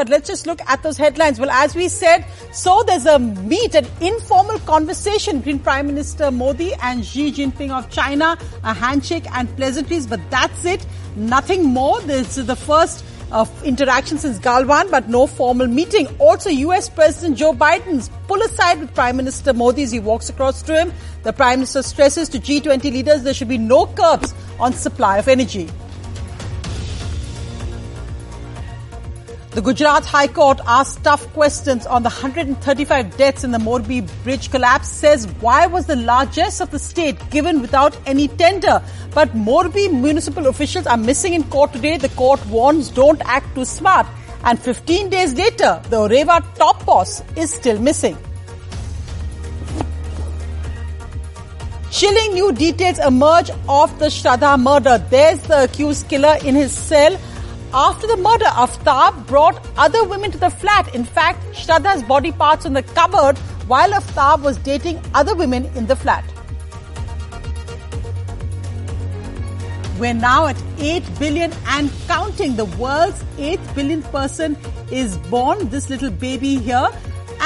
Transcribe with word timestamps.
But 0.00 0.08
let's 0.08 0.26
just 0.26 0.46
look 0.46 0.62
at 0.66 0.82
those 0.82 0.96
headlines. 0.96 1.38
Well, 1.38 1.50
as 1.50 1.74
we 1.74 1.88
said, 1.88 2.24
so 2.52 2.82
there's 2.86 3.04
a 3.04 3.18
meet, 3.18 3.74
an 3.74 3.86
informal 4.00 4.58
conversation 4.60 5.40
between 5.40 5.58
Prime 5.58 5.86
Minister 5.88 6.30
Modi 6.30 6.72
and 6.82 7.04
Xi 7.04 7.30
Jinping 7.30 7.70
of 7.70 7.90
China, 7.90 8.38
a 8.64 8.72
handshake 8.72 9.30
and 9.30 9.54
pleasantries, 9.58 10.06
but 10.06 10.18
that's 10.30 10.64
it. 10.64 10.86
Nothing 11.16 11.64
more. 11.64 12.00
This 12.00 12.38
is 12.38 12.46
the 12.46 12.56
first 12.56 13.04
of 13.30 13.50
interaction 13.62 14.16
since 14.16 14.38
Galwan, 14.38 14.90
but 14.90 15.10
no 15.10 15.26
formal 15.26 15.66
meeting. 15.66 16.06
Also, 16.18 16.48
US 16.48 16.88
President 16.88 17.36
Joe 17.36 17.52
Biden's 17.52 18.08
pull 18.26 18.40
aside 18.40 18.80
with 18.80 18.94
Prime 18.94 19.18
Minister 19.18 19.52
Modi 19.52 19.82
as 19.82 19.92
he 19.92 20.00
walks 20.00 20.30
across 20.30 20.62
to 20.62 20.80
him. 20.80 20.94
The 21.24 21.34
Prime 21.34 21.58
Minister 21.58 21.82
stresses 21.82 22.30
to 22.30 22.38
G20 22.38 22.84
leaders 22.84 23.22
there 23.22 23.34
should 23.34 23.48
be 23.48 23.58
no 23.58 23.84
curbs 23.84 24.32
on 24.58 24.72
supply 24.72 25.18
of 25.18 25.28
energy. 25.28 25.68
The 29.52 29.60
Gujarat 29.60 30.04
High 30.04 30.28
Court 30.28 30.60
asked 30.64 31.02
tough 31.02 31.26
questions 31.32 31.84
on 31.84 32.04
the 32.04 32.08
135 32.08 33.16
deaths 33.16 33.42
in 33.42 33.50
the 33.50 33.58
Morbi 33.58 34.08
bridge 34.22 34.48
collapse, 34.48 34.88
says 34.88 35.26
why 35.40 35.66
was 35.66 35.86
the 35.86 35.96
largesse 35.96 36.60
of 36.60 36.70
the 36.70 36.78
state 36.78 37.18
given 37.30 37.60
without 37.60 37.96
any 38.06 38.28
tender? 38.28 38.80
But 39.12 39.34
Morbi 39.34 39.92
municipal 39.92 40.46
officials 40.46 40.86
are 40.86 40.96
missing 40.96 41.34
in 41.34 41.42
court 41.42 41.72
today. 41.72 41.96
The 41.96 42.10
court 42.10 42.46
warns 42.46 42.90
don't 42.90 43.20
act 43.24 43.56
too 43.56 43.64
smart. 43.64 44.06
And 44.44 44.56
15 44.56 45.10
days 45.10 45.34
later, 45.34 45.82
the 45.90 45.96
Oreva 45.96 46.42
top 46.54 46.86
boss 46.86 47.20
is 47.34 47.52
still 47.52 47.80
missing. 47.80 48.16
Chilling 51.90 52.34
new 52.34 52.52
details 52.52 53.00
emerge 53.00 53.50
of 53.68 53.98
the 53.98 54.06
Shraddha 54.06 54.56
murder. 54.62 55.04
There's 55.10 55.40
the 55.40 55.64
accused 55.64 56.08
killer 56.08 56.36
in 56.44 56.54
his 56.54 56.70
cell. 56.70 57.18
After 57.72 58.08
the 58.08 58.16
murder, 58.16 58.46
Aftab 58.46 59.28
brought 59.28 59.64
other 59.76 60.02
women 60.02 60.32
to 60.32 60.38
the 60.38 60.50
flat. 60.50 60.92
In 60.92 61.04
fact, 61.04 61.44
Shraddha's 61.54 62.02
body 62.02 62.32
parts 62.32 62.64
in 62.64 62.72
the 62.72 62.82
cupboard 62.82 63.38
while 63.68 63.90
Aftab 63.90 64.42
was 64.42 64.58
dating 64.58 65.00
other 65.14 65.36
women 65.36 65.66
in 65.76 65.86
the 65.86 65.94
flat. 65.94 66.24
We're 70.00 70.14
now 70.14 70.46
at 70.46 70.60
8 70.78 71.04
billion 71.20 71.52
and 71.66 71.92
counting. 72.08 72.56
The 72.56 72.64
world's 72.64 73.22
8th 73.36 73.74
billionth 73.76 74.10
person 74.10 74.56
is 74.90 75.16
born, 75.18 75.68
this 75.68 75.88
little 75.88 76.10
baby 76.10 76.56
here. 76.56 76.88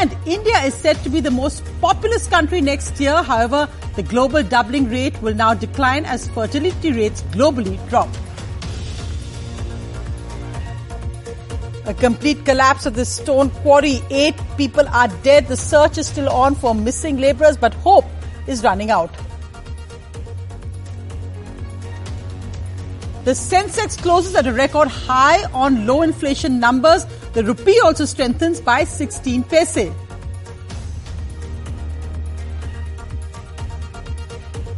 And 0.00 0.16
India 0.24 0.58
is 0.60 0.72
said 0.72 0.96
to 1.02 1.10
be 1.10 1.20
the 1.20 1.30
most 1.30 1.62
populous 1.82 2.26
country 2.26 2.62
next 2.62 2.98
year. 2.98 3.22
However, 3.22 3.68
the 3.96 4.02
global 4.02 4.42
doubling 4.42 4.88
rate 4.88 5.20
will 5.20 5.34
now 5.34 5.52
decline 5.52 6.06
as 6.06 6.26
fertility 6.28 6.92
rates 6.92 7.20
globally 7.32 7.76
drop. 7.90 8.08
A 11.86 11.94
complete 11.94 12.44
collapse 12.44 12.84
of 12.84 12.94
this 12.94 13.08
stone 13.08 13.48
quarry. 13.50 14.02
Eight 14.10 14.34
people 14.56 14.88
are 14.88 15.06
dead. 15.22 15.46
The 15.46 15.56
search 15.56 15.98
is 15.98 16.08
still 16.08 16.28
on 16.28 16.56
for 16.56 16.74
missing 16.74 17.18
laborers, 17.18 17.56
but 17.56 17.74
hope 17.74 18.04
is 18.48 18.64
running 18.64 18.90
out. 18.90 19.14
The 23.24 23.32
Sensex 23.32 23.96
closes 24.00 24.34
at 24.34 24.46
a 24.48 24.52
record 24.52 24.88
high 24.88 25.44
on 25.52 25.86
low 25.86 26.02
inflation 26.02 26.58
numbers. 26.58 27.06
The 27.34 27.44
rupee 27.44 27.78
also 27.84 28.04
strengthens 28.04 28.60
by 28.60 28.82
16 28.82 29.44
paise. 29.44 29.92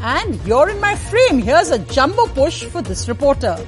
And 0.00 0.40
you're 0.44 0.70
in 0.70 0.80
my 0.80 0.94
frame. 0.94 1.38
Here's 1.38 1.70
a 1.70 1.78
jumbo 1.78 2.26
push 2.28 2.64
for 2.64 2.82
this 2.82 3.08
reporter. 3.08 3.58